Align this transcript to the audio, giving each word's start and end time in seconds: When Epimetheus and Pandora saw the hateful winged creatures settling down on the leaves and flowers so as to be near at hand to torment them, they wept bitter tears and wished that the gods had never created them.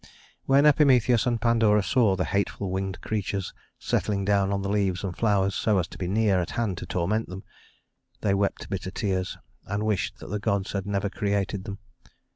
When 0.45 0.65
Epimetheus 0.65 1.27
and 1.27 1.39
Pandora 1.39 1.83
saw 1.83 2.15
the 2.15 2.25
hateful 2.25 2.71
winged 2.71 3.01
creatures 3.01 3.53
settling 3.77 4.25
down 4.25 4.51
on 4.51 4.63
the 4.63 4.67
leaves 4.69 5.03
and 5.03 5.15
flowers 5.15 5.53
so 5.53 5.77
as 5.77 5.87
to 5.89 5.99
be 5.99 6.07
near 6.07 6.41
at 6.41 6.49
hand 6.57 6.79
to 6.79 6.87
torment 6.87 7.29
them, 7.29 7.43
they 8.21 8.33
wept 8.33 8.67
bitter 8.71 8.89
tears 8.89 9.37
and 9.67 9.85
wished 9.85 10.17
that 10.17 10.31
the 10.31 10.39
gods 10.39 10.71
had 10.71 10.87
never 10.87 11.07
created 11.07 11.65
them. 11.65 11.77